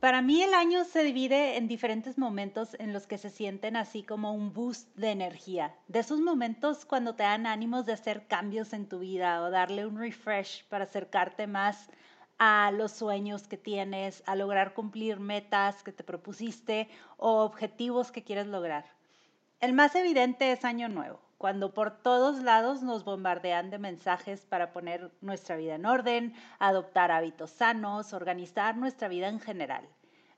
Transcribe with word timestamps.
para 0.00 0.22
mí 0.22 0.42
el 0.42 0.54
año 0.54 0.84
se 0.84 1.02
divide 1.02 1.56
en 1.56 1.66
diferentes 1.66 2.18
momentos 2.18 2.76
en 2.78 2.92
los 2.92 3.06
que 3.06 3.18
se 3.18 3.30
sienten 3.30 3.74
así 3.74 4.04
como 4.04 4.32
un 4.32 4.52
boost 4.52 4.94
de 4.96 5.10
energía. 5.10 5.74
De 5.88 5.98
esos 5.98 6.20
momentos 6.20 6.84
cuando 6.84 7.14
te 7.14 7.24
dan 7.24 7.46
ánimos 7.46 7.84
de 7.84 7.94
hacer 7.94 8.26
cambios 8.28 8.72
en 8.72 8.88
tu 8.88 9.00
vida 9.00 9.42
o 9.42 9.50
darle 9.50 9.86
un 9.86 9.98
refresh 9.98 10.64
para 10.68 10.84
acercarte 10.84 11.48
más 11.48 11.90
a 12.38 12.70
los 12.70 12.92
sueños 12.92 13.48
que 13.48 13.56
tienes, 13.56 14.22
a 14.26 14.36
lograr 14.36 14.72
cumplir 14.72 15.18
metas 15.18 15.82
que 15.82 15.90
te 15.90 16.04
propusiste 16.04 16.88
o 17.16 17.42
objetivos 17.42 18.12
que 18.12 18.22
quieres 18.22 18.46
lograr. 18.46 18.84
El 19.60 19.72
más 19.72 19.96
evidente 19.96 20.52
es 20.52 20.64
Año 20.64 20.88
Nuevo 20.88 21.28
cuando 21.38 21.72
por 21.72 21.92
todos 22.02 22.42
lados 22.42 22.82
nos 22.82 23.04
bombardean 23.04 23.70
de 23.70 23.78
mensajes 23.78 24.44
para 24.44 24.72
poner 24.72 25.12
nuestra 25.20 25.56
vida 25.56 25.76
en 25.76 25.86
orden, 25.86 26.34
adoptar 26.58 27.12
hábitos 27.12 27.50
sanos, 27.50 28.12
organizar 28.12 28.76
nuestra 28.76 29.06
vida 29.06 29.28
en 29.28 29.38
general. 29.38 29.88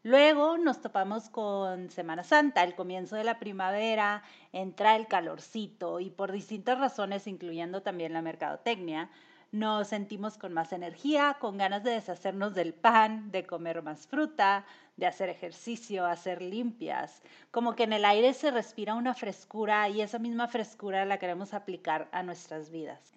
Luego 0.03 0.57
nos 0.57 0.81
topamos 0.81 1.29
con 1.29 1.91
Semana 1.91 2.25
Santa, 2.25 2.65
el 2.65 2.75
comienzo 2.75 3.17
de 3.17 3.25
la 3.25 3.39
primavera, 3.39 4.23
entra 4.51 4.97
el 4.97 5.07
calorcito 5.07 6.01
y 6.01 6.09
por 6.09 6.33
distintas 6.33 6.79
razones, 6.79 7.27
incluyendo 7.27 7.83
también 7.83 8.15
la 8.15 8.23
mercadotecnia, 8.23 9.11
nos 9.53 9.89
sentimos 9.89 10.39
con 10.39 10.55
más 10.55 10.73
energía, 10.73 11.37
con 11.39 11.59
ganas 11.59 11.85
de 11.85 11.91
deshacernos 11.91 12.55
del 12.55 12.73
pan, 12.73 13.31
de 13.31 13.45
comer 13.45 13.83
más 13.83 14.07
fruta, 14.07 14.65
de 14.97 15.07
hacer 15.07 15.29
ejercicio, 15.29 16.07
hacer 16.07 16.41
limpias. 16.41 17.21
Como 17.51 17.75
que 17.75 17.83
en 17.83 17.93
el 17.93 18.07
aire 18.07 18.33
se 18.33 18.51
respira 18.51 18.95
una 18.95 19.13
frescura 19.13 19.87
y 19.91 20.01
esa 20.01 20.19
misma 20.19 20.49
frescura 20.49 21.05
la 21.05 21.19
queremos 21.19 21.53
aplicar 21.53 22.09
a 22.13 22.23
nuestras 22.23 22.71
vidas. 22.71 23.13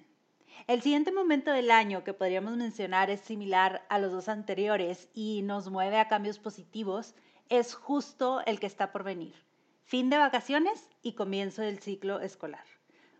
El 0.65 0.81
siguiente 0.81 1.11
momento 1.11 1.51
del 1.51 1.71
año 1.71 2.05
que 2.05 2.13
podríamos 2.13 2.55
mencionar 2.55 3.09
es 3.09 3.19
similar 3.19 3.85
a 3.89 3.99
los 3.99 4.13
dos 4.13 4.29
anteriores 4.29 5.09
y 5.13 5.41
nos 5.41 5.69
mueve 5.69 5.99
a 5.99 6.07
cambios 6.07 6.39
positivos, 6.39 7.15
es 7.49 7.73
justo 7.73 8.41
el 8.45 8.61
que 8.61 8.67
está 8.67 8.93
por 8.93 9.03
venir. 9.03 9.35
Fin 9.83 10.09
de 10.09 10.17
vacaciones 10.17 10.87
y 11.01 11.15
comienzo 11.15 11.61
del 11.61 11.79
ciclo 11.79 12.21
escolar. 12.21 12.63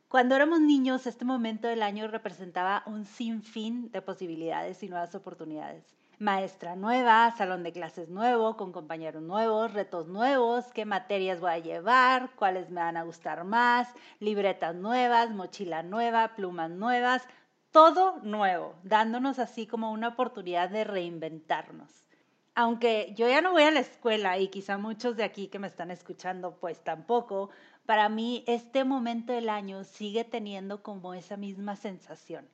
Cuando 0.08 0.36
éramos 0.36 0.62
niños, 0.62 1.06
este 1.06 1.26
momento 1.26 1.68
del 1.68 1.84
año 1.84 2.08
representaba 2.08 2.82
un 2.86 3.04
sinfín 3.04 3.92
de 3.92 4.02
posibilidades 4.02 4.82
y 4.82 4.88
nuevas 4.88 5.14
oportunidades. 5.14 5.84
Maestra 6.20 6.76
nueva, 6.76 7.34
salón 7.38 7.64
de 7.64 7.72
clases 7.72 8.08
nuevo, 8.08 8.56
con 8.56 8.72
compañeros 8.72 9.24
nuevos, 9.24 9.74
retos 9.74 10.08
nuevos, 10.08 10.66
qué 10.74 10.86
materias 10.86 11.40
voy 11.40 11.52
a 11.52 11.58
llevar, 11.58 12.30
cuáles 12.36 12.70
me 12.70 12.82
van 12.82 12.98
a 12.98 13.04
gustar 13.04 13.44
más, 13.44 13.88
libretas 14.20 14.76
nuevas, 14.76 15.32
mochila 15.32 15.82
nueva, 15.82 16.36
plumas 16.36 16.70
nuevas, 16.70 17.28
todo 17.72 18.20
nuevo, 18.22 18.76
dándonos 18.84 19.40
así 19.40 19.66
como 19.66 19.92
una 19.92 20.10
oportunidad 20.10 20.70
de 20.70 20.84
reinventarnos. 20.84 22.06
Aunque 22.54 23.16
yo 23.18 23.28
ya 23.28 23.42
no 23.42 23.52
voy 23.52 23.64
a 23.64 23.72
la 23.72 23.80
escuela 23.80 24.38
y 24.38 24.50
quizá 24.50 24.78
muchos 24.78 25.18
de 25.18 25.24
aquí 25.24 25.48
que 25.48 25.58
me 25.58 25.68
están 25.68 25.90
escuchando 25.90 26.60
pues 26.60 26.84
tampoco, 26.84 27.50
para 27.88 28.08
mí 28.10 28.44
este 28.46 28.84
momento 28.84 29.34
del 29.34 29.50
año 29.50 29.84
sigue 29.84 30.24
teniendo 30.24 30.84
como 30.84 31.16
esa 31.16 31.38
misma 31.38 31.76
sensación. 31.76 32.48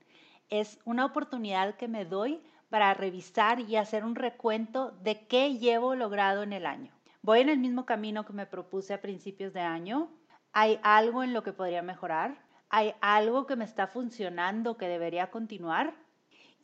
Es 0.50 0.80
una 0.86 1.06
oportunidad 1.06 1.76
que 1.76 1.90
me 1.90 2.06
doy 2.06 2.42
para 2.70 2.94
revisar 2.94 3.60
y 3.60 3.76
hacer 3.76 4.06
un 4.06 4.16
recuento 4.16 4.92
de 5.02 5.26
qué 5.28 5.58
llevo 5.58 5.96
logrado 5.96 6.44
en 6.44 6.54
el 6.54 6.66
año. 6.66 6.94
¿Voy 7.22 7.42
en 7.42 7.50
el 7.50 7.60
mismo 7.60 7.86
camino 7.86 8.26
que 8.26 8.34
me 8.34 8.46
propuse 8.46 8.94
a 8.94 9.02
principios 9.02 9.54
de 9.54 9.62
año? 9.62 10.10
¿Hay 10.54 10.80
algo 10.84 11.24
en 11.24 11.34
lo 11.34 11.44
que 11.44 11.54
podría 11.54 11.82
mejorar? 11.82 12.38
¿Hay 12.70 12.94
algo 13.02 13.46
que 13.46 13.56
me 13.56 13.66
está 13.66 13.88
funcionando 13.88 14.78
que 14.78 14.88
debería 14.88 15.30
continuar? 15.32 15.94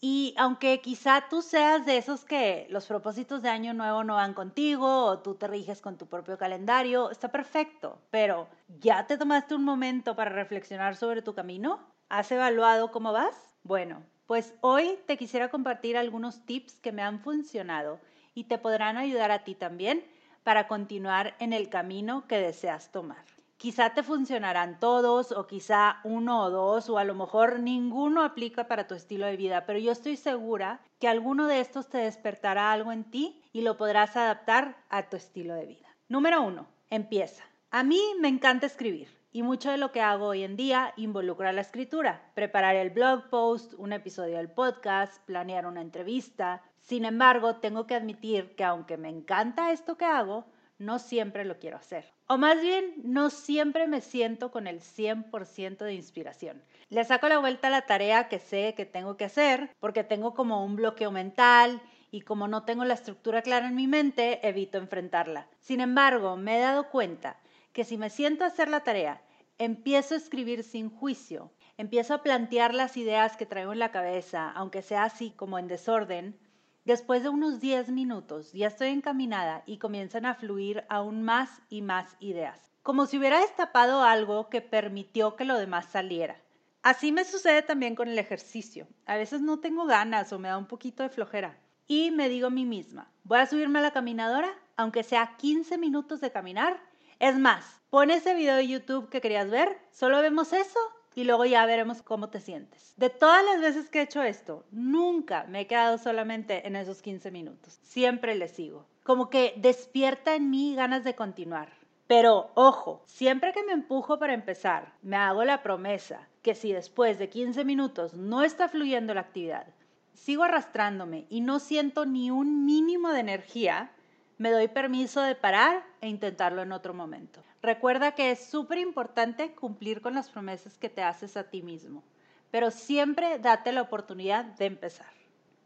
Y 0.02 0.36
aunque 0.38 0.82
quizá 0.82 1.26
tú 1.30 1.42
seas 1.42 1.86
de 1.86 1.98
esos 1.98 2.26
que 2.26 2.68
los 2.70 2.86
propósitos 2.86 3.42
de 3.42 3.50
año 3.50 3.74
nuevo 3.74 4.04
no 4.04 4.16
van 4.16 4.34
contigo 4.34 5.06
o 5.06 5.20
tú 5.20 5.36
te 5.36 5.48
riges 5.48 5.82
con 5.82 5.98
tu 5.98 6.06
propio 6.06 6.38
calendario, 6.38 7.10
está 7.10 7.30
perfecto, 7.30 8.00
pero 8.12 8.48
¿ya 8.80 9.08
te 9.08 9.18
tomaste 9.18 9.56
un 9.56 9.64
momento 9.64 10.16
para 10.16 10.30
reflexionar 10.30 10.96
sobre 10.96 11.22
tu 11.22 11.34
camino? 11.34 11.80
¿Has 12.10 12.32
evaluado 12.32 12.92
cómo 12.92 13.14
vas? 13.14 13.36
Bueno, 13.64 14.04
pues 14.28 14.54
hoy 14.62 14.98
te 15.06 15.18
quisiera 15.18 15.50
compartir 15.50 15.98
algunos 15.98 16.46
tips 16.46 16.80
que 16.80 16.92
me 16.92 17.02
han 17.02 17.20
funcionado 17.20 18.00
y 18.34 18.46
te 18.46 18.58
podrán 18.58 18.98
ayudar 18.98 19.32
a 19.32 19.44
ti 19.44 19.56
también 19.56 20.04
para 20.44 20.68
continuar 20.68 21.36
en 21.40 21.54
el 21.54 21.70
camino 21.70 22.28
que 22.28 22.38
deseas 22.38 22.92
tomar. 22.92 23.24
Quizá 23.58 23.94
te 23.94 24.04
funcionarán 24.04 24.80
todos 24.80 25.32
o 25.32 25.48
quizá 25.48 26.02
uno 26.04 26.44
o 26.44 26.50
dos 26.50 26.90
o 26.90 26.98
a 26.98 27.04
lo 27.04 27.16
mejor 27.16 27.60
ninguno 27.60 28.24
aplica 28.24 28.68
para 28.68 28.86
tu 28.86 28.96
estilo 28.96 29.26
de 29.26 29.38
vida, 29.38 29.66
pero 29.66 29.80
yo 29.80 29.92
estoy 29.92 30.18
segura 30.18 30.82
que 31.00 31.08
alguno 31.08 31.48
de 31.48 31.62
estos 31.62 31.88
te 31.88 32.00
despertará 32.00 32.72
algo 32.72 32.92
en 32.92 33.06
ti 33.06 33.42
y 33.54 33.62
lo 33.62 33.78
podrás 33.78 34.18
adaptar 34.18 34.84
a 34.90 35.10
tu 35.10 35.16
estilo 35.16 35.54
de 35.56 35.66
vida. 35.66 35.88
Número 36.10 36.42
uno, 36.42 36.68
empieza. 36.90 37.44
A 37.72 37.84
mí 37.84 38.02
me 38.20 38.28
encanta 38.28 38.66
escribir 38.66 39.15
y 39.36 39.44
mucho 39.44 39.70
de 39.70 39.76
lo 39.78 39.92
que 39.92 40.00
hago 40.00 40.28
hoy 40.28 40.44
en 40.44 40.56
día 40.56 40.94
involucra 40.96 41.52
la 41.52 41.60
escritura, 41.60 42.22
preparar 42.36 42.78
el 42.78 42.90
blog 42.90 43.30
post, 43.30 43.74
un 43.78 43.92
episodio 43.92 44.38
del 44.38 44.50
podcast, 44.50 45.22
planear 45.26 45.66
una 45.66 45.82
entrevista. 45.82 46.64
Sin 46.80 47.04
embargo, 47.04 47.58
tengo 47.58 47.86
que 47.86 47.96
admitir 47.96 48.56
que 48.56 48.64
aunque 48.64 48.96
me 48.96 49.10
encanta 49.10 49.74
esto 49.74 49.98
que 49.98 50.06
hago, 50.06 50.46
no 50.78 51.00
siempre 51.00 51.44
lo 51.44 51.60
quiero 51.60 51.76
hacer. 51.76 52.14
O 52.28 52.38
más 52.38 52.62
bien, 52.62 52.94
no 53.04 53.30
siempre 53.30 53.90
me 53.90 54.00
siento 54.00 54.52
con 54.52 54.68
el 54.68 54.80
100% 54.80 55.80
de 55.80 55.94
inspiración. 55.94 56.64
Le 56.88 57.04
saco 57.04 57.28
la 57.28 57.40
vuelta 57.40 57.68
a 57.68 57.72
la 57.72 57.82
tarea 57.82 58.30
que 58.30 58.40
sé 58.40 58.74
que 58.74 58.86
tengo 58.86 59.18
que 59.18 59.26
hacer 59.26 59.70
porque 59.82 60.06
tengo 60.06 60.34
como 60.34 60.64
un 60.64 60.78
bloqueo 60.78 61.12
mental 61.12 61.82
y 62.10 62.22
como 62.22 62.48
no 62.48 62.64
tengo 62.64 62.86
la 62.86 62.94
estructura 62.94 63.42
clara 63.42 63.68
en 63.68 63.76
mi 63.76 63.88
mente, 63.88 64.48
evito 64.48 64.78
enfrentarla. 64.78 65.50
Sin 65.60 65.82
embargo, 65.82 66.38
me 66.38 66.56
he 66.56 66.62
dado 66.62 66.90
cuenta 66.90 67.36
que 67.76 67.84
si 67.84 67.98
me 67.98 68.10
siento 68.10 68.46
a 68.46 68.48
hacer 68.48 68.70
la 68.70 68.86
tarea, 68.86 69.22
empiezo 69.58 70.14
a 70.14 70.18
escribir 70.18 70.64
sin 70.64 70.90
juicio, 70.90 71.52
empiezo 71.78 72.14
a 72.14 72.24
plantear 72.24 72.74
las 72.74 72.98
ideas 72.98 73.38
que 73.38 73.46
traigo 73.46 73.74
en 73.74 73.80
la 73.80 73.92
cabeza, 73.92 74.52
aunque 74.52 74.82
sea 74.82 75.04
así 75.04 75.32
como 75.32 75.60
en 75.60 75.68
desorden, 75.68 76.40
Después 76.86 77.24
de 77.24 77.30
unos 77.30 77.60
10 77.60 77.90
minutos 77.90 78.54
ya 78.54 78.68
estoy 78.68 78.90
encaminada 78.90 79.64
y 79.66 79.80
comienzan 79.80 80.28
a 80.28 80.36
fluir 80.36 80.86
aún 80.88 81.24
más 81.24 81.64
y 81.68 81.82
más 81.82 82.16
ideas, 82.20 82.72
como 82.84 83.08
si 83.08 83.18
hubiera 83.18 83.40
destapado 83.40 84.04
algo 84.04 84.52
que 84.52 84.62
permitió 84.62 85.36
que 85.36 85.46
lo 85.46 85.58
demás 85.58 85.88
saliera. 85.88 86.40
Así 86.84 87.12
me 87.12 87.26
sucede 87.26 87.64
también 87.64 87.96
con 87.96 88.08
el 88.08 88.20
ejercicio. 88.20 88.88
A 89.08 89.18
veces 89.18 89.42
no 89.42 89.60
tengo 89.60 89.88
ganas 89.88 90.32
o 90.32 90.38
me 90.38 90.50
da 90.50 90.60
un 90.60 90.68
poquito 90.68 91.02
de 91.02 91.10
flojera. 91.10 91.58
Y 91.88 92.12
me 92.12 92.30
digo 92.30 92.48
a 92.48 92.52
mí 92.52 92.66
misma, 92.66 93.12
voy 93.24 93.40
a 93.40 93.48
subirme 93.48 93.80
a 93.80 93.82
la 93.82 93.90
caminadora, 93.90 94.54
aunque 94.78 95.02
sea 95.02 95.38
15 95.38 95.80
minutos 95.80 96.22
de 96.22 96.32
caminar. 96.32 96.80
Es 97.20 97.40
más, 97.40 97.82
pon 97.90 98.12
ese 98.12 98.34
video 98.34 98.58
de 98.58 98.68
YouTube 98.68 99.10
que 99.10 99.22
querías 99.22 99.50
ver, 99.50 99.78
solo 99.92 100.22
vemos 100.22 100.52
eso 100.52 100.80
y 101.16 101.24
luego 101.24 101.46
ya 101.46 101.66
veremos 101.66 102.02
cómo 102.02 102.30
te 102.30 102.42
sientes. 102.42 102.94
De 102.98 103.10
todas 103.10 103.44
las 103.46 103.62
veces 103.62 103.90
que 103.90 104.00
he 104.00 104.04
hecho 104.04 104.22
esto, 104.22 104.66
nunca 104.72 105.46
me 105.48 105.62
he 105.62 105.68
quedado 105.68 105.98
solamente 105.98 106.68
en 106.68 106.76
esos 106.76 107.02
15 107.02 107.32
minutos. 107.32 107.80
Siempre 107.84 108.36
le 108.36 108.50
sigo. 108.50 108.86
Como 109.04 109.30
que 109.30 109.54
despierta 109.58 110.36
en 110.36 110.50
mí 110.50 110.76
ganas 110.76 111.06
de 111.06 111.16
continuar. 111.16 111.72
Pero 112.08 112.52
ojo, 112.54 113.02
siempre 113.06 113.54
que 113.54 113.64
me 113.64 113.72
empujo 113.72 114.20
para 114.20 114.34
empezar, 114.34 114.94
me 115.02 115.16
hago 115.16 115.44
la 115.46 115.64
promesa 115.64 116.28
que 116.42 116.54
si 116.54 116.74
después 116.74 117.18
de 117.18 117.30
15 117.30 117.64
minutos 117.64 118.14
no 118.14 118.44
está 118.44 118.68
fluyendo 118.68 119.14
la 119.14 119.22
actividad, 119.22 119.68
sigo 120.14 120.44
arrastrándome 120.44 121.26
y 121.30 121.42
no 121.42 121.60
siento 121.60 122.06
ni 122.06 122.30
un 122.30 122.66
mínimo 122.66 123.12
de 123.12 123.22
energía, 123.22 123.92
me 124.38 124.52
doy 124.52 124.68
permiso 124.68 125.22
de 125.22 125.36
parar 125.36 125.86
e 126.02 126.08
intentarlo 126.08 126.62
en 126.62 126.72
otro 126.72 126.94
momento. 126.94 127.42
Recuerda 127.62 128.14
que 128.14 128.32
es 128.32 128.46
súper 128.46 128.78
importante 128.78 129.54
cumplir 129.54 130.02
con 130.02 130.14
las 130.14 130.30
promesas 130.30 130.78
que 130.78 130.90
te 130.90 131.02
haces 131.02 131.38
a 131.38 131.46
ti 131.46 131.62
mismo, 131.62 132.04
pero 132.52 132.72
siempre 132.72 133.40
date 133.40 133.72
la 133.72 133.82
oportunidad 133.82 134.46
de 134.46 134.66
empezar. 134.66 135.14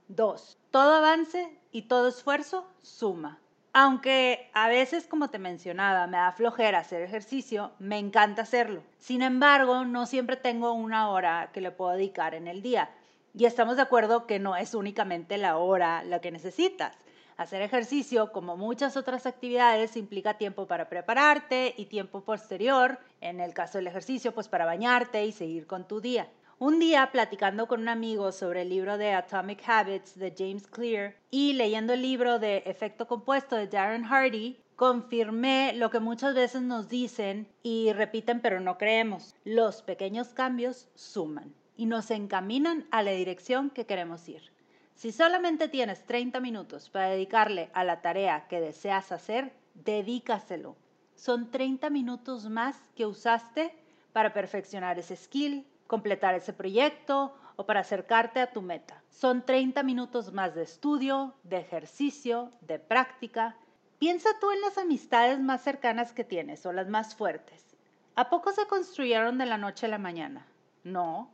Dos, 0.07 0.57
todo 0.71 0.95
avance 0.95 1.57
y 1.71 1.83
todo 1.83 2.07
esfuerzo 2.07 2.68
suma. 2.81 3.39
Aunque 3.74 4.50
a 4.54 4.68
veces, 4.68 5.06
como 5.06 5.30
te 5.30 5.38
mencionaba, 5.38 6.07
me 6.07 6.18
da 6.18 6.31
flojera 6.31 6.80
hacer 6.80 7.04
ejercicio, 7.04 7.71
me 7.77 8.00
encanta 8.00 8.42
hacerlo. 8.42 8.81
Sin 8.98 9.21
embargo, 9.21 9.86
no 9.86 10.07
siempre 10.07 10.38
tengo 10.38 10.74
una 10.74 11.10
hora 11.10 11.51
que 11.54 11.62
le 11.62 11.69
puedo 11.69 11.92
dedicar 11.92 12.33
en 12.33 12.48
el 12.48 12.63
día. 12.63 12.89
Y 13.36 13.45
estamos 13.45 13.75
de 13.75 13.83
acuerdo 13.83 14.25
que 14.25 14.39
no 14.39 14.56
es 14.56 14.74
únicamente 14.74 15.38
la 15.38 15.57
hora 15.57 16.04
la 16.04 16.19
que 16.19 16.31
necesitas. 16.31 16.98
Hacer 17.39 17.62
ejercicio, 17.62 18.33
como 18.33 18.57
muchas 18.57 18.97
otras 18.97 19.25
actividades, 19.25 19.95
implica 19.95 20.38
tiempo 20.38 20.68
para 20.68 20.89
prepararte 20.89 21.74
y 21.77 21.86
tiempo 21.86 22.19
posterior, 22.19 23.00
en 23.21 23.39
el 23.39 23.53
caso 23.53 23.77
del 23.77 23.88
ejercicio, 23.88 24.33
pues 24.33 24.50
para 24.50 24.65
bañarte 24.65 25.25
y 25.25 25.31
seguir 25.31 25.65
con 25.65 25.88
tu 25.88 26.01
día. 26.01 26.27
Un 26.57 26.80
día, 26.80 27.09
platicando 27.13 27.65
con 27.69 27.80
un 27.80 27.88
amigo 27.88 28.33
sobre 28.33 28.63
el 28.63 28.69
libro 28.69 28.97
de 28.97 29.13
Atomic 29.13 29.63
Habits 29.65 30.19
de 30.19 30.36
James 30.38 30.68
Clear 30.68 31.15
y 31.31 31.53
leyendo 31.53 31.94
el 31.94 32.01
libro 32.01 32.39
de 32.39 32.57
Efecto 32.65 33.07
Compuesto 33.07 33.56
de 33.56 33.68
Darren 33.68 34.03
Hardy, 34.03 34.59
confirmé 34.75 35.71
lo 35.77 35.89
que 35.92 36.01
muchas 36.01 36.35
veces 36.35 36.62
nos 36.62 36.89
dicen 36.89 37.47
y 37.63 37.94
repiten 37.94 38.42
pero 38.42 38.59
no 38.59 38.77
creemos. 38.77 39.33
Los 39.45 39.81
pequeños 39.81 40.33
cambios 40.33 40.89
suman 40.94 41.56
y 41.77 41.85
nos 41.85 42.12
encaminan 42.12 42.85
a 42.92 43.01
la 43.01 43.12
dirección 43.12 43.69
que 43.69 43.85
queremos 43.85 44.27
ir. 44.27 44.58
Si 44.99 45.13
solamente 45.13 45.69
tienes 45.69 46.05
30 46.05 46.41
minutos 46.41 46.89
para 46.89 47.07
dedicarle 47.07 47.69
a 47.71 47.85
la 47.85 48.01
tarea 48.01 48.49
que 48.49 48.59
deseas 48.59 49.13
hacer, 49.13 49.53
dedícaselo. 49.73 50.75
Son 51.15 51.51
30 51.51 51.89
minutos 51.89 52.49
más 52.49 52.75
que 52.97 53.05
usaste 53.05 53.73
para 54.11 54.33
perfeccionar 54.33 54.99
ese 54.99 55.15
skill, 55.15 55.65
completar 55.87 56.35
ese 56.35 56.51
proyecto 56.51 57.33
o 57.55 57.65
para 57.65 57.79
acercarte 57.79 58.41
a 58.41 58.51
tu 58.51 58.61
meta. 58.61 59.01
Son 59.09 59.45
30 59.45 59.83
minutos 59.83 60.33
más 60.33 60.53
de 60.53 60.63
estudio, 60.63 61.33
de 61.43 61.59
ejercicio, 61.59 62.51
de 62.59 62.77
práctica. 62.77 63.55
Piensa 63.99 64.27
tú 64.41 64.51
en 64.51 64.59
las 64.59 64.77
amistades 64.77 65.39
más 65.39 65.61
cercanas 65.61 66.11
que 66.11 66.25
tienes 66.25 66.65
o 66.65 66.73
las 66.73 66.89
más 66.89 67.15
fuertes. 67.15 67.77
¿A 68.15 68.29
poco 68.29 68.51
se 68.51 68.67
construyeron 68.67 69.37
de 69.37 69.45
la 69.45 69.57
noche 69.57 69.85
a 69.85 69.89
la 69.89 69.97
mañana? 69.97 70.45
No, 70.83 71.31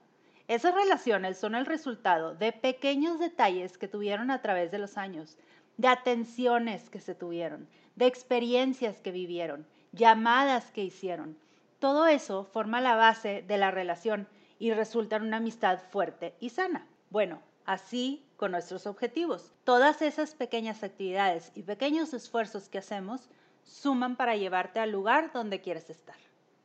esas 0.47 0.75
relaciones 0.75 1.39
son 1.39 1.55
el 1.55 1.65
resultado 1.65 2.35
de 2.35 2.51
pequeños 2.51 3.17
detalles 3.17 3.79
que 3.79 3.87
tuvieron 3.87 4.29
a 4.29 4.43
través 4.43 4.69
de 4.69 4.77
los 4.77 4.95
años, 4.95 5.37
de 5.77 5.87
atenciones 5.87 6.89
que 6.91 6.99
se 6.99 7.15
tuvieron, 7.15 7.67
de 7.95 8.05
experiencias 8.05 9.01
que 9.01 9.11
vivieron, 9.11 9.65
llamadas 9.91 10.71
que 10.71 10.83
hicieron. 10.83 11.35
Todo 11.79 12.05
eso 12.05 12.43
forma 12.43 12.79
la 12.79 12.95
base 12.95 13.43
de 13.47 13.57
la 13.57 13.71
relación 13.71 14.27
y 14.59 14.71
resulta 14.71 15.15
en 15.15 15.23
una 15.23 15.37
amistad 15.37 15.79
fuerte 15.91 16.35
y 16.39 16.49
sana. 16.49 16.85
Bueno, 17.09 17.41
así 17.65 18.23
con 18.37 18.51
nuestros 18.51 18.85
objetivos. 18.85 19.51
Todas 19.63 20.03
esas 20.03 20.35
pequeñas 20.35 20.83
actividades 20.83 21.51
y 21.55 21.63
pequeños 21.63 22.13
esfuerzos 22.13 22.69
que 22.69 22.77
hacemos 22.77 23.29
suman 23.63 24.15
para 24.15 24.35
llevarte 24.35 24.79
al 24.79 24.91
lugar 24.91 25.31
donde 25.33 25.61
quieres 25.61 25.89
estar. 25.89 26.17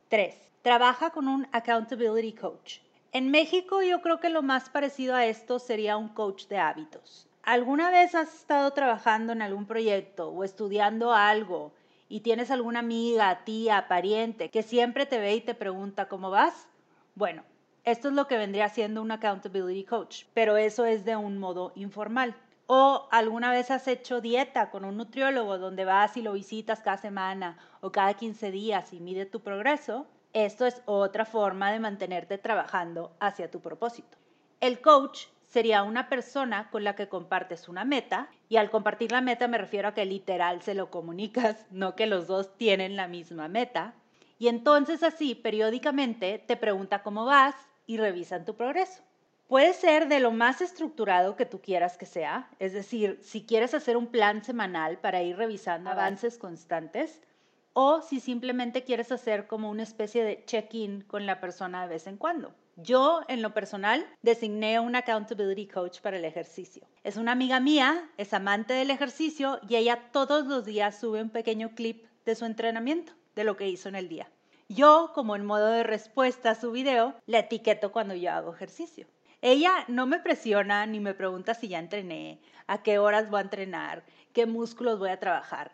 3. 0.09 0.35
Trabaja 0.61 1.09
con 1.09 1.27
un 1.27 1.47
accountability 1.51 2.33
coach. 2.33 2.79
En 3.13 3.29
México 3.29 3.81
yo 3.81 4.01
creo 4.01 4.21
que 4.21 4.29
lo 4.29 4.41
más 4.41 4.69
parecido 4.69 5.15
a 5.15 5.25
esto 5.25 5.59
sería 5.59 5.97
un 5.97 6.07
coach 6.07 6.47
de 6.47 6.59
hábitos. 6.59 7.27
¿Alguna 7.43 7.91
vez 7.91 8.15
has 8.15 8.33
estado 8.33 8.71
trabajando 8.71 9.33
en 9.33 9.41
algún 9.41 9.65
proyecto 9.65 10.29
o 10.29 10.45
estudiando 10.45 11.11
algo 11.13 11.73
y 12.07 12.21
tienes 12.21 12.51
alguna 12.51 12.79
amiga, 12.79 13.43
tía, 13.43 13.89
pariente 13.89 14.49
que 14.49 14.63
siempre 14.63 15.05
te 15.05 15.19
ve 15.19 15.35
y 15.35 15.41
te 15.41 15.53
pregunta 15.53 16.07
cómo 16.07 16.29
vas? 16.29 16.69
Bueno, 17.13 17.43
esto 17.83 18.07
es 18.07 18.13
lo 18.13 18.27
que 18.27 18.37
vendría 18.37 18.69
siendo 18.69 19.01
un 19.01 19.11
accountability 19.11 19.83
coach, 19.83 20.23
pero 20.33 20.55
eso 20.55 20.85
es 20.85 21.03
de 21.03 21.17
un 21.17 21.37
modo 21.37 21.73
informal. 21.75 22.33
¿O 22.65 23.09
alguna 23.11 23.51
vez 23.51 23.71
has 23.71 23.89
hecho 23.89 24.21
dieta 24.21 24.69
con 24.69 24.85
un 24.85 24.95
nutriólogo 24.95 25.57
donde 25.57 25.83
vas 25.83 26.15
y 26.15 26.21
lo 26.21 26.31
visitas 26.31 26.79
cada 26.79 26.95
semana 26.95 27.57
o 27.81 27.91
cada 27.91 28.13
15 28.13 28.51
días 28.51 28.93
y 28.93 29.01
mide 29.01 29.25
tu 29.25 29.41
progreso? 29.41 30.07
Esto 30.33 30.65
es 30.65 30.81
otra 30.85 31.25
forma 31.25 31.71
de 31.71 31.79
mantenerte 31.79 32.37
trabajando 32.37 33.11
hacia 33.19 33.51
tu 33.51 33.59
propósito. 33.59 34.17
El 34.61 34.79
coach 34.79 35.25
sería 35.47 35.83
una 35.83 36.07
persona 36.07 36.69
con 36.71 36.85
la 36.85 36.95
que 36.95 37.09
compartes 37.09 37.67
una 37.67 37.83
meta 37.83 38.29
y 38.47 38.55
al 38.55 38.69
compartir 38.69 39.11
la 39.11 39.19
meta 39.19 39.49
me 39.49 39.57
refiero 39.57 39.89
a 39.89 39.93
que 39.93 40.05
literal 40.05 40.61
se 40.61 40.73
lo 40.73 40.89
comunicas, 40.89 41.65
no 41.71 41.95
que 41.95 42.07
los 42.07 42.27
dos 42.27 42.57
tienen 42.57 42.95
la 42.95 43.07
misma 43.07 43.49
meta. 43.49 43.93
Y 44.39 44.47
entonces 44.47 45.03
así 45.03 45.35
periódicamente 45.35 46.41
te 46.47 46.55
pregunta 46.55 47.03
cómo 47.03 47.25
vas 47.25 47.55
y 47.85 47.97
revisan 47.97 48.45
tu 48.45 48.55
progreso. 48.55 49.03
Puede 49.47 49.73
ser 49.73 50.07
de 50.07 50.21
lo 50.21 50.31
más 50.31 50.61
estructurado 50.61 51.35
que 51.35 51.45
tú 51.45 51.59
quieras 51.59 51.97
que 51.97 52.05
sea, 52.05 52.49
es 52.57 52.71
decir, 52.71 53.19
si 53.21 53.45
quieres 53.45 53.73
hacer 53.73 53.97
un 53.97 54.07
plan 54.07 54.45
semanal 54.45 54.97
para 54.97 55.21
ir 55.23 55.35
revisando 55.35 55.89
avances 55.89 56.37
constantes, 56.37 57.21
o 57.73 58.01
si 58.01 58.19
simplemente 58.19 58.83
quieres 58.83 59.11
hacer 59.11 59.47
como 59.47 59.69
una 59.69 59.83
especie 59.83 60.23
de 60.23 60.43
check-in 60.45 61.01
con 61.01 61.25
la 61.25 61.39
persona 61.39 61.83
de 61.83 61.89
vez 61.89 62.07
en 62.07 62.17
cuando. 62.17 62.53
Yo, 62.77 63.21
en 63.27 63.41
lo 63.41 63.53
personal, 63.53 64.05
designé 64.21 64.79
un 64.79 64.95
accountability 64.95 65.67
coach 65.67 65.99
para 66.01 66.17
el 66.17 66.25
ejercicio. 66.25 66.87
Es 67.03 67.17
una 67.17 67.33
amiga 67.33 67.59
mía, 67.59 68.09
es 68.17 68.33
amante 68.33 68.73
del 68.73 68.91
ejercicio 68.91 69.59
y 69.67 69.75
ella 69.75 70.09
todos 70.11 70.45
los 70.47 70.65
días 70.65 70.99
sube 70.99 71.21
un 71.21 71.29
pequeño 71.29 71.75
clip 71.75 72.05
de 72.25 72.35
su 72.35 72.45
entrenamiento, 72.45 73.13
de 73.35 73.43
lo 73.43 73.57
que 73.57 73.69
hizo 73.69 73.89
en 73.89 73.95
el 73.95 74.09
día. 74.09 74.29
Yo, 74.67 75.11
como 75.13 75.35
en 75.35 75.45
modo 75.45 75.67
de 75.67 75.83
respuesta 75.83 76.51
a 76.51 76.55
su 76.55 76.71
video, 76.71 77.15
la 77.25 77.39
etiqueto 77.39 77.91
cuando 77.91 78.15
yo 78.15 78.31
hago 78.31 78.53
ejercicio. 78.53 79.05
Ella 79.41 79.71
no 79.87 80.05
me 80.05 80.19
presiona 80.19 80.85
ni 80.85 80.99
me 80.99 81.13
pregunta 81.13 81.53
si 81.53 81.67
ya 81.67 81.79
entrené, 81.79 82.39
a 82.67 82.83
qué 82.83 82.99
horas 82.99 83.29
voy 83.29 83.39
a 83.39 83.43
entrenar, 83.43 84.03
qué 84.33 84.45
músculos 84.45 84.97
voy 84.97 85.09
a 85.09 85.19
trabajar. 85.19 85.71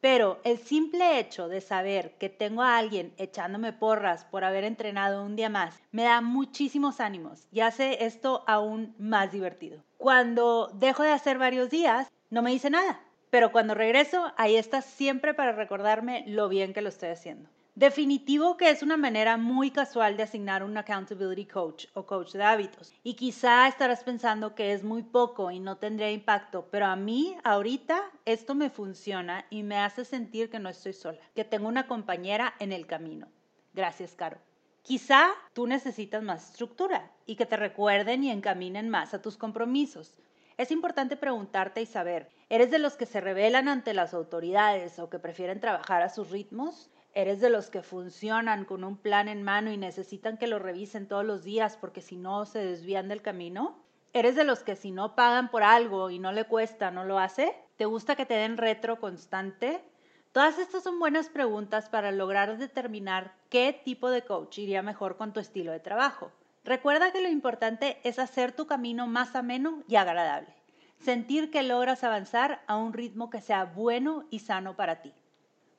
Pero 0.00 0.40
el 0.44 0.58
simple 0.58 1.18
hecho 1.18 1.48
de 1.48 1.60
saber 1.60 2.12
que 2.18 2.28
tengo 2.28 2.62
a 2.62 2.78
alguien 2.78 3.12
echándome 3.16 3.72
porras 3.72 4.24
por 4.24 4.44
haber 4.44 4.64
entrenado 4.64 5.24
un 5.24 5.34
día 5.34 5.48
más 5.48 5.80
me 5.90 6.04
da 6.04 6.20
muchísimos 6.20 7.00
ánimos 7.00 7.48
y 7.50 7.60
hace 7.60 8.04
esto 8.04 8.44
aún 8.46 8.94
más 8.98 9.32
divertido. 9.32 9.82
Cuando 9.96 10.70
dejo 10.74 11.02
de 11.02 11.10
hacer 11.10 11.38
varios 11.38 11.70
días, 11.70 12.08
no 12.30 12.42
me 12.42 12.52
dice 12.52 12.70
nada, 12.70 13.00
pero 13.30 13.50
cuando 13.50 13.74
regreso, 13.74 14.32
ahí 14.36 14.56
está 14.56 14.82
siempre 14.82 15.34
para 15.34 15.52
recordarme 15.52 16.24
lo 16.26 16.48
bien 16.48 16.72
que 16.72 16.82
lo 16.82 16.88
estoy 16.88 17.08
haciendo. 17.10 17.50
Definitivo 17.78 18.56
que 18.56 18.70
es 18.70 18.82
una 18.82 18.96
manera 18.96 19.36
muy 19.36 19.70
casual 19.70 20.16
de 20.16 20.24
asignar 20.24 20.64
un 20.64 20.76
accountability 20.76 21.46
coach 21.46 21.86
o 21.94 22.06
coach 22.06 22.32
de 22.32 22.42
hábitos. 22.42 22.92
Y 23.04 23.14
quizá 23.14 23.68
estarás 23.68 24.02
pensando 24.02 24.56
que 24.56 24.72
es 24.72 24.82
muy 24.82 25.04
poco 25.04 25.52
y 25.52 25.60
no 25.60 25.76
tendría 25.76 26.10
impacto, 26.10 26.66
pero 26.72 26.86
a 26.86 26.96
mí 26.96 27.36
ahorita 27.44 28.10
esto 28.24 28.56
me 28.56 28.68
funciona 28.68 29.46
y 29.48 29.62
me 29.62 29.76
hace 29.76 30.04
sentir 30.04 30.50
que 30.50 30.58
no 30.58 30.68
estoy 30.68 30.92
sola, 30.92 31.20
que 31.36 31.44
tengo 31.44 31.68
una 31.68 31.86
compañera 31.86 32.52
en 32.58 32.72
el 32.72 32.84
camino. 32.88 33.28
Gracias, 33.74 34.16
Caro. 34.16 34.38
Quizá 34.82 35.28
tú 35.52 35.68
necesitas 35.68 36.24
más 36.24 36.50
estructura 36.50 37.12
y 37.26 37.36
que 37.36 37.46
te 37.46 37.56
recuerden 37.56 38.24
y 38.24 38.32
encaminen 38.32 38.88
más 38.88 39.14
a 39.14 39.22
tus 39.22 39.36
compromisos. 39.36 40.16
Es 40.56 40.72
importante 40.72 41.16
preguntarte 41.16 41.80
y 41.80 41.86
saber, 41.86 42.28
¿eres 42.48 42.72
de 42.72 42.80
los 42.80 42.96
que 42.96 43.06
se 43.06 43.20
rebelan 43.20 43.68
ante 43.68 43.94
las 43.94 44.14
autoridades 44.14 44.98
o 44.98 45.08
que 45.08 45.20
prefieren 45.20 45.60
trabajar 45.60 46.02
a 46.02 46.08
sus 46.08 46.30
ritmos? 46.30 46.90
¿Eres 47.18 47.40
de 47.40 47.50
los 47.50 47.68
que 47.68 47.82
funcionan 47.82 48.64
con 48.64 48.84
un 48.84 48.96
plan 48.96 49.26
en 49.26 49.42
mano 49.42 49.72
y 49.72 49.76
necesitan 49.76 50.36
que 50.36 50.46
lo 50.46 50.60
revisen 50.60 51.08
todos 51.08 51.24
los 51.24 51.42
días 51.42 51.76
porque 51.76 52.00
si 52.00 52.14
no 52.14 52.46
se 52.46 52.60
desvían 52.64 53.08
del 53.08 53.22
camino? 53.22 53.76
¿Eres 54.12 54.36
de 54.36 54.44
los 54.44 54.62
que 54.62 54.76
si 54.76 54.92
no 54.92 55.16
pagan 55.16 55.50
por 55.50 55.64
algo 55.64 56.10
y 56.10 56.20
no 56.20 56.30
le 56.30 56.44
cuesta, 56.44 56.92
no 56.92 57.02
lo 57.02 57.18
hace? 57.18 57.56
¿Te 57.76 57.86
gusta 57.86 58.14
que 58.14 58.24
te 58.24 58.34
den 58.34 58.56
retro 58.56 59.00
constante? 59.00 59.82
Todas 60.30 60.60
estas 60.60 60.84
son 60.84 61.00
buenas 61.00 61.28
preguntas 61.28 61.88
para 61.88 62.12
lograr 62.12 62.56
determinar 62.56 63.34
qué 63.48 63.72
tipo 63.72 64.10
de 64.10 64.22
coach 64.22 64.58
iría 64.58 64.82
mejor 64.82 65.16
con 65.16 65.32
tu 65.32 65.40
estilo 65.40 65.72
de 65.72 65.80
trabajo. 65.80 66.30
Recuerda 66.62 67.10
que 67.10 67.20
lo 67.20 67.28
importante 67.28 67.98
es 68.04 68.20
hacer 68.20 68.52
tu 68.52 68.68
camino 68.68 69.08
más 69.08 69.34
ameno 69.34 69.82
y 69.88 69.96
agradable. 69.96 70.54
Sentir 71.00 71.50
que 71.50 71.64
logras 71.64 72.04
avanzar 72.04 72.62
a 72.68 72.76
un 72.76 72.92
ritmo 72.92 73.28
que 73.28 73.40
sea 73.40 73.64
bueno 73.64 74.24
y 74.30 74.38
sano 74.38 74.76
para 74.76 75.02
ti. 75.02 75.12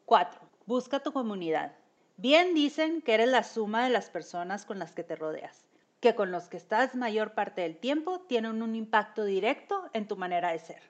4. 0.04 0.49
Busca 0.70 1.00
tu 1.00 1.14
comunidad. 1.14 1.72
Bien 2.16 2.54
dicen 2.54 3.02
que 3.02 3.16
eres 3.16 3.30
la 3.30 3.44
suma 3.44 3.86
de 3.86 3.90
las 3.90 4.12
personas 4.12 4.68
con 4.68 4.78
las 4.78 4.92
que 4.92 5.04
te 5.04 5.16
rodeas, 5.16 5.66
que 6.00 6.14
con 6.14 6.32
los 6.32 6.48
que 6.48 6.58
estás 6.58 6.94
mayor 6.94 7.34
parte 7.34 7.62
del 7.62 7.76
tiempo 7.76 8.20
tienen 8.28 8.62
un 8.62 8.76
impacto 8.76 9.26
directo 9.26 9.90
en 9.94 10.08
tu 10.08 10.16
manera 10.16 10.52
de 10.52 10.60
ser. 10.60 10.84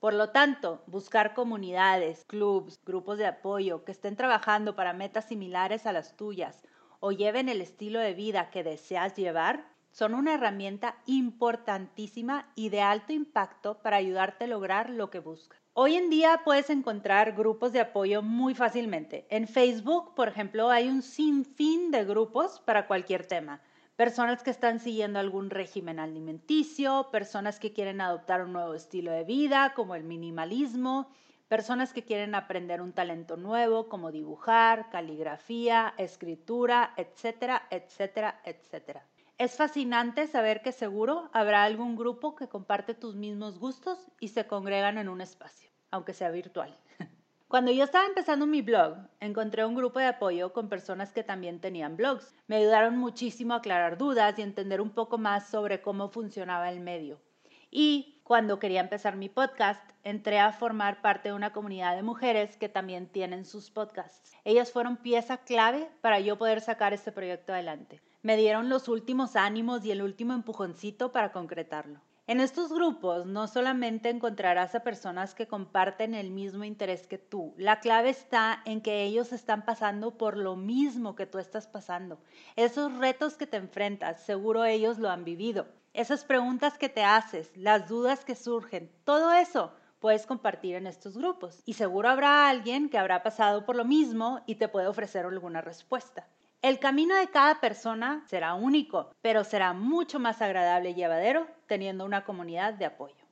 Por 0.00 0.12
lo 0.12 0.28
tanto, 0.32 0.82
buscar 0.86 1.32
comunidades, 1.32 2.26
clubs, 2.26 2.78
grupos 2.84 3.16
de 3.16 3.24
apoyo 3.24 3.86
que 3.86 3.92
estén 3.92 4.16
trabajando 4.16 4.76
para 4.76 4.92
metas 4.92 5.28
similares 5.28 5.86
a 5.86 5.92
las 5.92 6.14
tuyas 6.14 6.62
o 7.00 7.10
lleven 7.10 7.48
el 7.48 7.62
estilo 7.62 8.00
de 8.00 8.12
vida 8.12 8.50
que 8.50 8.62
deseas 8.62 9.14
llevar, 9.14 9.64
son 9.92 10.14
una 10.14 10.34
herramienta 10.34 10.96
importantísima 11.06 12.50
y 12.54 12.70
de 12.70 12.80
alto 12.80 13.12
impacto 13.12 13.78
para 13.82 13.98
ayudarte 13.98 14.44
a 14.44 14.48
lograr 14.48 14.90
lo 14.90 15.10
que 15.10 15.20
buscas. 15.20 15.60
Hoy 15.74 15.96
en 15.96 16.10
día 16.10 16.40
puedes 16.44 16.70
encontrar 16.70 17.32
grupos 17.32 17.72
de 17.72 17.80
apoyo 17.80 18.22
muy 18.22 18.54
fácilmente. 18.54 19.26
En 19.30 19.46
Facebook, 19.46 20.14
por 20.14 20.28
ejemplo, 20.28 20.70
hay 20.70 20.88
un 20.88 21.02
sinfín 21.02 21.90
de 21.90 22.04
grupos 22.04 22.60
para 22.60 22.86
cualquier 22.86 23.26
tema. 23.26 23.60
Personas 23.96 24.42
que 24.42 24.50
están 24.50 24.80
siguiendo 24.80 25.18
algún 25.18 25.50
régimen 25.50 25.98
alimenticio, 25.98 27.08
personas 27.12 27.58
que 27.58 27.72
quieren 27.72 28.00
adoptar 28.00 28.42
un 28.42 28.54
nuevo 28.54 28.74
estilo 28.74 29.12
de 29.12 29.24
vida, 29.24 29.74
como 29.74 29.94
el 29.94 30.04
minimalismo, 30.04 31.10
personas 31.48 31.92
que 31.92 32.02
quieren 32.02 32.34
aprender 32.34 32.80
un 32.80 32.94
talento 32.94 33.36
nuevo, 33.36 33.90
como 33.90 34.10
dibujar, 34.10 34.88
caligrafía, 34.88 35.92
escritura, 35.98 36.94
etcétera, 36.96 37.66
etcétera, 37.70 38.40
etcétera. 38.44 39.06
Es 39.42 39.56
fascinante 39.56 40.28
saber 40.28 40.62
que 40.62 40.70
seguro 40.70 41.28
habrá 41.32 41.64
algún 41.64 41.96
grupo 41.96 42.36
que 42.36 42.46
comparte 42.46 42.94
tus 42.94 43.16
mismos 43.16 43.58
gustos 43.58 43.98
y 44.20 44.28
se 44.28 44.46
congregan 44.46 44.98
en 44.98 45.08
un 45.08 45.20
espacio. 45.20 45.68
aunque 45.90 46.14
sea 46.14 46.30
virtual. 46.30 46.78
Cuando 47.48 47.72
yo 47.72 47.82
estaba 47.82 48.06
empezando 48.06 48.46
mi 48.46 48.62
blog, 48.62 48.98
encontré 49.18 49.64
un 49.64 49.74
grupo 49.74 49.98
de 49.98 50.06
apoyo 50.06 50.52
con 50.52 50.68
personas 50.68 51.12
que 51.12 51.24
también 51.24 51.60
tenían 51.60 51.96
blogs. 51.96 52.36
Me 52.46 52.54
ayudaron 52.54 52.96
muchísimo 52.96 53.54
a 53.54 53.56
aclarar 53.56 53.98
dudas 53.98 54.38
y 54.38 54.42
entender 54.42 54.80
un 54.80 54.90
poco 54.90 55.18
más 55.18 55.48
sobre 55.48 55.82
cómo 55.82 56.08
funcionaba 56.08 56.70
el 56.70 56.78
medio. 56.78 57.20
Y 57.68 58.11
cuando 58.24 58.58
quería 58.58 58.80
empezar 58.80 59.16
mi 59.16 59.28
podcast, 59.28 59.82
entré 60.04 60.38
a 60.38 60.52
formar 60.52 61.02
parte 61.02 61.30
de 61.30 61.34
una 61.34 61.52
comunidad 61.52 61.96
de 61.96 62.02
mujeres 62.02 62.56
que 62.56 62.68
también 62.68 63.08
tienen 63.08 63.44
sus 63.44 63.70
podcasts. 63.70 64.32
Ellas 64.44 64.70
fueron 64.70 64.96
pieza 64.96 65.38
clave 65.38 65.88
para 66.00 66.20
yo 66.20 66.38
poder 66.38 66.60
sacar 66.60 66.92
este 66.92 67.10
proyecto 67.10 67.52
adelante. 67.52 68.00
Me 68.22 68.36
dieron 68.36 68.68
los 68.68 68.88
últimos 68.88 69.34
ánimos 69.34 69.84
y 69.84 69.90
el 69.90 70.02
último 70.02 70.34
empujoncito 70.34 71.10
para 71.10 71.32
concretarlo. 71.32 72.00
En 72.28 72.40
estos 72.40 72.72
grupos 72.72 73.26
no 73.26 73.48
solamente 73.48 74.08
encontrarás 74.08 74.76
a 74.76 74.84
personas 74.84 75.34
que 75.34 75.48
comparten 75.48 76.14
el 76.14 76.30
mismo 76.30 76.62
interés 76.62 77.08
que 77.08 77.18
tú, 77.18 77.52
la 77.58 77.80
clave 77.80 78.10
está 78.10 78.62
en 78.64 78.80
que 78.80 79.02
ellos 79.02 79.32
están 79.32 79.64
pasando 79.64 80.16
por 80.16 80.36
lo 80.36 80.54
mismo 80.54 81.16
que 81.16 81.26
tú 81.26 81.38
estás 81.38 81.66
pasando. 81.66 82.20
Esos 82.54 82.96
retos 82.96 83.34
que 83.34 83.48
te 83.48 83.56
enfrentas, 83.56 84.22
seguro 84.22 84.64
ellos 84.64 84.98
lo 84.98 85.10
han 85.10 85.24
vivido. 85.24 85.66
Esas 85.94 86.24
preguntas 86.24 86.78
que 86.78 86.88
te 86.88 87.04
haces, 87.04 87.54
las 87.54 87.86
dudas 87.86 88.24
que 88.24 88.34
surgen, 88.34 88.90
todo 89.04 89.30
eso 89.34 89.74
puedes 90.00 90.24
compartir 90.24 90.74
en 90.74 90.86
estos 90.86 91.18
grupos. 91.18 91.62
Y 91.66 91.74
seguro 91.74 92.08
habrá 92.08 92.48
alguien 92.48 92.88
que 92.88 92.96
habrá 92.96 93.22
pasado 93.22 93.66
por 93.66 93.76
lo 93.76 93.84
mismo 93.84 94.40
y 94.46 94.54
te 94.54 94.68
puede 94.68 94.86
ofrecer 94.86 95.26
alguna 95.26 95.60
respuesta. 95.60 96.26
El 96.62 96.78
camino 96.78 97.14
de 97.14 97.28
cada 97.28 97.60
persona 97.60 98.24
será 98.26 98.54
único, 98.54 99.10
pero 99.20 99.44
será 99.44 99.74
mucho 99.74 100.18
más 100.18 100.40
agradable 100.40 100.90
y 100.90 100.94
llevadero 100.94 101.46
teniendo 101.66 102.06
una 102.06 102.24
comunidad 102.24 102.72
de 102.72 102.86
apoyo. 102.86 103.26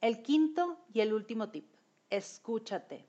El 0.00 0.22
quinto 0.22 0.78
y 0.94 1.00
el 1.00 1.12
último 1.12 1.50
tip, 1.50 1.66
escúchate. 2.08 3.04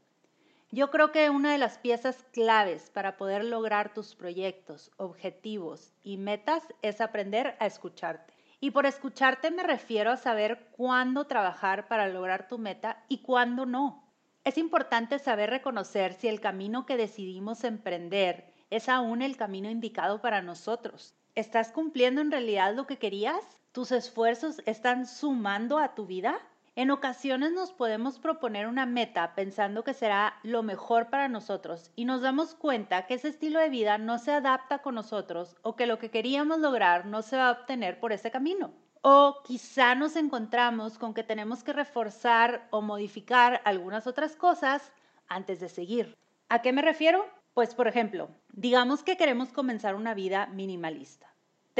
Yo 0.72 0.92
creo 0.92 1.14
que 1.14 1.30
una 1.30 1.54
de 1.54 1.58
las 1.58 1.78
piezas 1.78 2.26
claves 2.34 2.90
para 2.90 3.16
poder 3.16 3.46
lograr 3.46 3.94
tus 3.94 4.14
proyectos, 4.14 4.92
objetivos 4.98 5.94
y 6.04 6.18
metas 6.18 6.64
es 6.82 7.00
aprender 7.00 7.56
a 7.60 7.66
escucharte. 7.66 8.39
Y 8.60 8.72
por 8.72 8.86
escucharte 8.86 9.52
me 9.52 9.64
refiero 9.64 10.12
a 10.12 10.18
saber 10.18 10.68
cuándo 10.72 11.26
trabajar 11.26 11.88
para 11.88 12.08
lograr 12.08 12.48
tu 12.48 12.58
meta 12.58 13.04
y 13.08 13.22
cuándo 13.22 13.66
no. 13.66 14.10
Es 14.44 14.58
importante 14.58 15.20
saber 15.20 15.50
reconocer 15.50 16.14
si 16.14 16.28
el 16.28 16.42
camino 16.42 16.86
que 16.86 16.98
decidimos 16.98 17.64
emprender 17.64 18.54
es 18.70 18.90
aún 18.90 19.22
el 19.22 19.38
camino 19.38 19.70
indicado 19.70 20.22
para 20.22 20.42
nosotros. 20.42 21.16
¿Estás 21.36 21.72
cumpliendo 21.72 22.22
en 22.22 22.32
realidad 22.32 22.76
lo 22.76 22.86
que 22.86 22.98
querías? 22.98 23.44
¿Tus 23.72 23.92
esfuerzos 23.92 24.62
están 24.66 25.06
sumando 25.06 25.78
a 25.78 25.96
tu 25.96 26.06
vida? 26.06 26.40
En 26.80 26.92
ocasiones 26.92 27.52
nos 27.52 27.74
podemos 27.74 28.20
proponer 28.20 28.66
una 28.66 28.86
meta 28.86 29.36
pensando 29.36 29.84
que 29.84 29.94
será 29.94 30.40
lo 30.44 30.64
mejor 30.64 31.10
para 31.10 31.28
nosotros 31.28 31.92
y 31.98 32.06
nos 32.06 32.22
damos 32.22 32.56
cuenta 32.56 33.06
que 33.06 33.16
ese 33.16 33.28
estilo 33.28 33.60
de 33.60 33.68
vida 33.68 33.98
no 33.98 34.18
se 34.18 34.32
adapta 34.32 34.78
con 34.78 34.96
nosotros 34.96 35.58
o 35.62 35.76
que 35.76 35.88
lo 35.88 36.00
que 36.00 36.10
queríamos 36.10 36.60
lograr 36.60 37.06
no 37.06 37.22
se 37.22 37.36
va 37.36 37.50
a 37.50 37.52
obtener 37.52 38.00
por 38.00 38.14
ese 38.14 38.32
camino. 38.32 38.72
O 39.02 39.44
quizá 39.44 39.94
nos 39.94 40.16
encontramos 40.16 40.98
con 40.98 41.14
que 41.14 41.24
tenemos 41.24 41.66
que 41.66 41.74
reforzar 41.74 42.70
o 42.72 42.82
modificar 42.82 43.62
algunas 43.66 44.08
otras 44.08 44.38
cosas 44.38 44.94
antes 45.28 45.60
de 45.60 45.68
seguir. 45.68 46.18
¿A 46.48 46.62
qué 46.62 46.72
me 46.72 46.82
refiero? 46.82 47.26
Pues 47.54 47.76
por 47.76 47.90
ejemplo, 47.90 48.30
digamos 48.54 49.04
que 49.04 49.18
queremos 49.18 49.52
comenzar 49.52 49.96
una 49.96 50.14
vida 50.14 50.46
minimalista. 50.46 51.28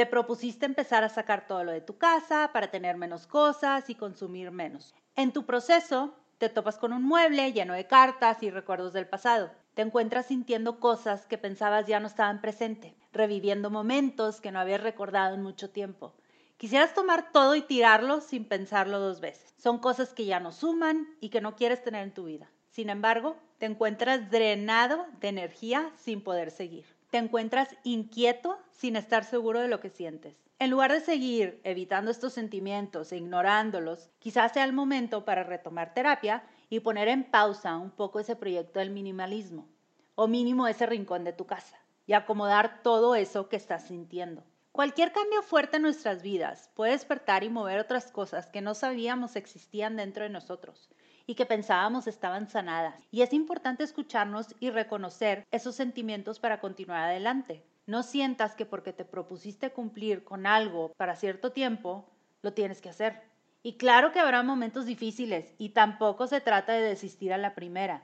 Te 0.00 0.06
propusiste 0.06 0.64
empezar 0.64 1.04
a 1.04 1.10
sacar 1.10 1.46
todo 1.46 1.62
lo 1.62 1.72
de 1.72 1.82
tu 1.82 1.98
casa 1.98 2.48
para 2.54 2.70
tener 2.70 2.96
menos 2.96 3.26
cosas 3.26 3.90
y 3.90 3.94
consumir 3.94 4.50
menos. 4.50 4.94
En 5.14 5.30
tu 5.30 5.44
proceso, 5.44 6.14
te 6.38 6.48
topas 6.48 6.78
con 6.78 6.94
un 6.94 7.02
mueble 7.02 7.52
lleno 7.52 7.74
de 7.74 7.86
cartas 7.86 8.42
y 8.42 8.50
recuerdos 8.50 8.94
del 8.94 9.06
pasado. 9.06 9.50
Te 9.74 9.82
encuentras 9.82 10.24
sintiendo 10.24 10.80
cosas 10.80 11.26
que 11.26 11.36
pensabas 11.36 11.86
ya 11.86 12.00
no 12.00 12.06
estaban 12.06 12.40
presentes, 12.40 12.94
reviviendo 13.12 13.68
momentos 13.68 14.40
que 14.40 14.50
no 14.50 14.58
habías 14.58 14.82
recordado 14.82 15.34
en 15.34 15.42
mucho 15.42 15.68
tiempo. 15.68 16.14
Quisieras 16.56 16.94
tomar 16.94 17.30
todo 17.30 17.54
y 17.54 17.60
tirarlo 17.60 18.22
sin 18.22 18.46
pensarlo 18.46 19.00
dos 19.00 19.20
veces. 19.20 19.52
Son 19.58 19.80
cosas 19.80 20.14
que 20.14 20.24
ya 20.24 20.40
no 20.40 20.50
suman 20.50 21.08
y 21.20 21.28
que 21.28 21.42
no 21.42 21.56
quieres 21.56 21.84
tener 21.84 22.04
en 22.04 22.14
tu 22.14 22.24
vida. 22.24 22.50
Sin 22.70 22.88
embargo, 22.88 23.36
te 23.58 23.66
encuentras 23.66 24.30
drenado 24.30 25.04
de 25.20 25.28
energía 25.28 25.92
sin 25.96 26.24
poder 26.24 26.50
seguir. 26.50 26.86
Te 27.10 27.18
encuentras 27.18 27.68
inquieto 27.82 28.56
sin 28.70 28.94
estar 28.94 29.24
seguro 29.24 29.58
de 29.60 29.66
lo 29.66 29.80
que 29.80 29.90
sientes. 29.90 30.36
En 30.60 30.70
lugar 30.70 30.92
de 30.92 31.00
seguir 31.00 31.60
evitando 31.64 32.12
estos 32.12 32.34
sentimientos 32.34 33.10
e 33.10 33.16
ignorándolos, 33.16 34.10
quizás 34.20 34.52
sea 34.52 34.64
el 34.64 34.72
momento 34.72 35.24
para 35.24 35.42
retomar 35.42 35.92
terapia 35.92 36.44
y 36.68 36.80
poner 36.80 37.08
en 37.08 37.24
pausa 37.24 37.76
un 37.76 37.90
poco 37.90 38.20
ese 38.20 38.36
proyecto 38.36 38.78
del 38.78 38.90
minimalismo, 38.90 39.66
o 40.14 40.28
mínimo 40.28 40.68
ese 40.68 40.86
rincón 40.86 41.24
de 41.24 41.32
tu 41.32 41.46
casa, 41.46 41.80
y 42.06 42.12
acomodar 42.12 42.82
todo 42.84 43.16
eso 43.16 43.48
que 43.48 43.56
estás 43.56 43.88
sintiendo. 43.88 44.44
Cualquier 44.70 45.10
cambio 45.10 45.42
fuerte 45.42 45.78
en 45.78 45.82
nuestras 45.82 46.22
vidas 46.22 46.70
puede 46.74 46.92
despertar 46.92 47.42
y 47.42 47.48
mover 47.48 47.80
otras 47.80 48.12
cosas 48.12 48.46
que 48.46 48.60
no 48.60 48.74
sabíamos 48.74 49.34
existían 49.34 49.96
dentro 49.96 50.22
de 50.22 50.30
nosotros 50.30 50.88
y 51.26 51.34
que 51.34 51.46
pensábamos 51.46 52.06
estaban 52.06 52.48
sanadas. 52.48 52.94
Y 53.10 53.22
es 53.22 53.32
importante 53.32 53.84
escucharnos 53.84 54.54
y 54.60 54.70
reconocer 54.70 55.46
esos 55.50 55.74
sentimientos 55.74 56.38
para 56.38 56.60
continuar 56.60 57.02
adelante. 57.02 57.62
No 57.86 58.02
sientas 58.02 58.54
que 58.54 58.66
porque 58.66 58.92
te 58.92 59.04
propusiste 59.04 59.70
cumplir 59.70 60.24
con 60.24 60.46
algo 60.46 60.92
para 60.96 61.16
cierto 61.16 61.52
tiempo, 61.52 62.08
lo 62.42 62.52
tienes 62.52 62.80
que 62.80 62.88
hacer. 62.88 63.22
Y 63.62 63.74
claro 63.74 64.12
que 64.12 64.20
habrá 64.20 64.42
momentos 64.42 64.86
difíciles 64.86 65.52
y 65.58 65.70
tampoco 65.70 66.26
se 66.26 66.40
trata 66.40 66.72
de 66.72 66.82
desistir 66.82 67.32
a 67.32 67.38
la 67.38 67.54
primera. 67.54 68.02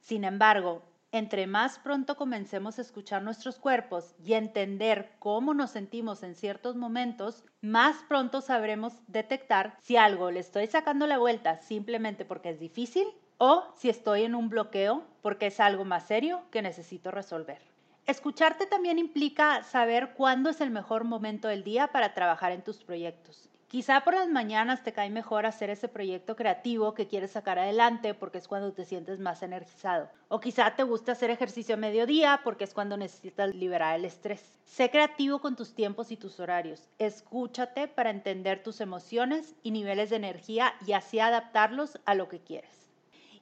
Sin 0.00 0.24
embargo, 0.24 0.82
entre 1.12 1.46
más 1.46 1.78
pronto 1.78 2.16
comencemos 2.16 2.78
a 2.78 2.82
escuchar 2.82 3.22
nuestros 3.22 3.58
cuerpos 3.58 4.14
y 4.24 4.34
entender 4.34 5.12
cómo 5.18 5.54
nos 5.54 5.70
sentimos 5.70 6.22
en 6.22 6.34
ciertos 6.34 6.76
momentos, 6.76 7.44
más 7.60 7.96
pronto 8.08 8.40
sabremos 8.40 8.92
detectar 9.06 9.76
si 9.80 9.96
algo 9.96 10.30
le 10.30 10.40
estoy 10.40 10.66
sacando 10.66 11.06
la 11.06 11.18
vuelta 11.18 11.60
simplemente 11.60 12.24
porque 12.24 12.50
es 12.50 12.60
difícil 12.60 13.06
o 13.38 13.64
si 13.76 13.88
estoy 13.88 14.24
en 14.24 14.34
un 14.34 14.48
bloqueo 14.48 15.04
porque 15.22 15.46
es 15.46 15.60
algo 15.60 15.84
más 15.84 16.06
serio 16.06 16.42
que 16.50 16.62
necesito 16.62 17.10
resolver. 17.10 17.60
Escucharte 18.06 18.66
también 18.66 18.98
implica 18.98 19.62
saber 19.64 20.14
cuándo 20.14 20.50
es 20.50 20.60
el 20.60 20.70
mejor 20.70 21.04
momento 21.04 21.48
del 21.48 21.64
día 21.64 21.88
para 21.88 22.14
trabajar 22.14 22.52
en 22.52 22.62
tus 22.62 22.84
proyectos. 22.84 23.50
Quizá 23.68 24.04
por 24.04 24.14
las 24.14 24.28
mañanas 24.28 24.84
te 24.84 24.92
cae 24.92 25.10
mejor 25.10 25.44
hacer 25.44 25.70
ese 25.70 25.88
proyecto 25.88 26.36
creativo 26.36 26.94
que 26.94 27.08
quieres 27.08 27.32
sacar 27.32 27.58
adelante 27.58 28.14
porque 28.14 28.38
es 28.38 28.46
cuando 28.46 28.72
te 28.72 28.84
sientes 28.84 29.18
más 29.18 29.42
energizado. 29.42 30.08
O 30.28 30.38
quizá 30.38 30.76
te 30.76 30.84
gusta 30.84 31.12
hacer 31.12 31.30
ejercicio 31.30 31.74
a 31.74 31.78
mediodía 31.78 32.42
porque 32.44 32.62
es 32.62 32.72
cuando 32.72 32.96
necesitas 32.96 33.52
liberar 33.56 33.96
el 33.96 34.04
estrés. 34.04 34.54
Sé 34.66 34.88
creativo 34.88 35.40
con 35.40 35.56
tus 35.56 35.74
tiempos 35.74 36.12
y 36.12 36.16
tus 36.16 36.38
horarios. 36.38 36.88
Escúchate 37.00 37.88
para 37.88 38.10
entender 38.10 38.62
tus 38.62 38.80
emociones 38.80 39.56
y 39.64 39.72
niveles 39.72 40.10
de 40.10 40.16
energía 40.16 40.74
y 40.86 40.92
así 40.92 41.18
adaptarlos 41.18 41.98
a 42.04 42.14
lo 42.14 42.28
que 42.28 42.38
quieres. 42.38 42.70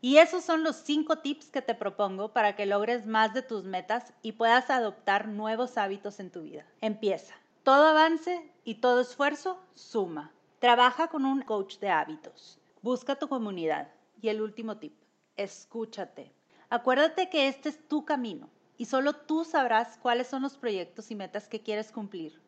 Y 0.00 0.16
esos 0.18 0.42
son 0.42 0.64
los 0.64 0.76
cinco 0.76 1.18
tips 1.18 1.50
que 1.50 1.60
te 1.60 1.74
propongo 1.74 2.32
para 2.32 2.56
que 2.56 2.64
logres 2.64 3.04
más 3.04 3.34
de 3.34 3.42
tus 3.42 3.64
metas 3.64 4.14
y 4.22 4.32
puedas 4.32 4.70
adoptar 4.70 5.28
nuevos 5.28 5.76
hábitos 5.76 6.18
en 6.18 6.30
tu 6.30 6.42
vida. 6.42 6.64
Empieza. 6.80 7.34
Todo 7.64 7.86
avance 7.86 8.52
y 8.62 8.74
todo 8.74 9.00
esfuerzo 9.00 9.58
suma. 9.74 10.34
Trabaja 10.58 11.08
con 11.08 11.24
un 11.24 11.40
coach 11.40 11.78
de 11.78 11.88
hábitos. 11.88 12.60
Busca 12.82 13.16
tu 13.16 13.26
comunidad. 13.26 13.88
Y 14.20 14.28
el 14.28 14.42
último 14.42 14.76
tip, 14.76 14.92
escúchate. 15.38 16.30
Acuérdate 16.68 17.30
que 17.30 17.48
este 17.48 17.70
es 17.70 17.88
tu 17.88 18.04
camino 18.04 18.50
y 18.76 18.84
solo 18.84 19.14
tú 19.14 19.46
sabrás 19.46 19.96
cuáles 19.96 20.26
son 20.26 20.42
los 20.42 20.58
proyectos 20.58 21.10
y 21.10 21.14
metas 21.14 21.48
que 21.48 21.62
quieres 21.62 21.90
cumplir. 21.90 22.38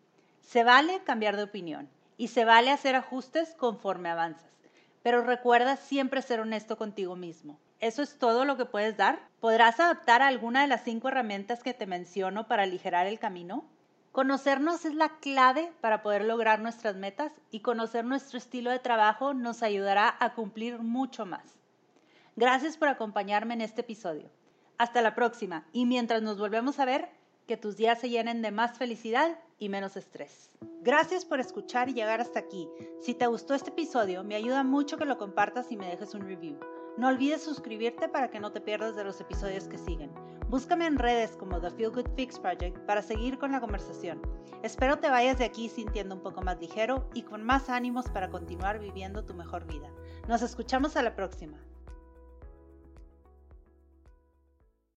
Se 0.43 0.65
vale 0.65 1.03
cambiar 1.03 1.39
de 1.39 1.45
opinión 1.45 1.89
y 2.19 2.29
se 2.29 2.45
vale 2.45 2.71
hacer 2.71 2.95
ajustes 2.95 3.55
conforme 3.55 4.11
avanzas, 4.11 4.53
pero 5.03 5.23
recuerda 5.23 5.77
siempre 5.77 6.21
ser 6.21 6.41
honesto 6.41 6.77
contigo 6.77 7.17
mismo. 7.17 7.59
¿Eso 7.81 8.03
es 8.03 8.19
todo 8.19 8.45
lo 8.45 8.59
que 8.59 8.67
puedes 8.67 8.99
dar? 8.99 9.31
¿Podrás 9.41 9.81
adaptar 9.81 10.21
alguna 10.21 10.61
de 10.61 10.69
las 10.69 10.85
cinco 10.85 11.09
herramientas 11.09 11.63
que 11.63 11.73
te 11.73 11.87
menciono 11.87 12.47
para 12.49 12.65
aligerar 12.65 13.07
el 13.07 13.19
camino? 13.19 13.65
Conocernos 14.17 14.87
es 14.87 14.95
la 14.95 15.11
clave 15.19 15.71
para 15.83 16.01
poder 16.01 16.25
lograr 16.25 16.61
nuestras 16.61 16.97
metas 16.97 17.33
y 17.51 17.61
conocer 17.61 18.07
nuestro 18.07 18.39
estilo 18.39 18.71
de 18.71 18.79
trabajo 18.79 19.35
nos 19.35 19.63
ayudará 19.63 20.17
a 20.19 20.33
cumplir 20.33 20.79
mucho 20.79 21.27
más. 21.27 21.59
Gracias 22.35 22.79
por 22.79 22.89
acompañarme 22.89 23.53
en 23.53 23.61
este 23.61 23.83
episodio. 23.83 24.31
Hasta 24.79 25.03
la 25.03 25.15
próxima 25.15 25.67
y 25.71 25.85
mientras 25.85 26.23
nos 26.23 26.39
volvemos 26.39 26.79
a 26.79 26.87
ver, 26.87 27.11
que 27.47 27.59
tus 27.59 27.77
días 27.77 28.01
se 28.01 28.09
llenen 28.09 28.41
de 28.41 28.53
más 28.53 28.79
felicidad 28.79 29.39
y 29.59 29.69
menos 29.69 29.99
estrés. 29.99 30.49
Gracias 30.81 31.27
por 31.27 31.39
escuchar 31.39 31.91
y 31.91 31.93
llegar 31.93 32.23
hasta 32.23 32.39
aquí. 32.39 32.71
Si 33.03 33.13
te 33.13 33.27
gustó 33.27 33.53
este 33.53 33.69
episodio, 33.69 34.25
me 34.25 34.37
ayuda 34.37 34.65
mucho 34.65 34.97
que 34.97 35.05
lo 35.05 35.19
compartas 35.19 35.71
y 35.71 35.77
me 35.77 35.91
dejes 35.91 36.15
un 36.15 36.23
review. 36.23 36.59
No 36.97 37.09
olvides 37.09 37.43
suscribirte 37.43 38.09
para 38.09 38.31
que 38.31 38.41
no 38.41 38.51
te 38.51 38.63
pierdas 38.63 38.97
de 38.97 39.05
los 39.05 39.21
episodios 39.21 39.69
que 39.69 39.77
siguen. 39.77 40.11
Búscame 40.49 40.87
en 40.87 40.97
redes 40.97 41.37
como 41.37 41.61
The 41.61 41.73
Feel 41.73 41.91
Good 41.91 42.11
Fix 42.15 42.39
Project 42.39 42.79
para 42.87 43.03
seguir 43.03 43.37
con 43.37 43.51
la 43.51 43.61
conversación. 43.61 44.23
Espero 44.63 44.99
te 44.99 45.11
vayas 45.11 45.39
de 45.39 45.45
aquí 45.45 45.69
sintiendo 45.69 46.15
un 46.15 46.23
poco 46.23 46.41
más 46.41 46.61
ligero 46.61 47.11
y 47.15 47.23
con 47.23 47.43
más 47.43 47.69
ánimos 47.69 48.09
para 48.09 48.31
continuar 48.31 48.79
viviendo 48.79 49.25
tu 49.25 49.35
mejor 49.35 49.67
vida. 49.67 49.91
Nos 50.29 50.43
escuchamos 50.43 50.97
a 50.97 51.03
la 51.03 51.17
próxima. 51.17 51.59